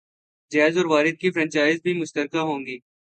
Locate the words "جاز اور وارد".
0.51-1.19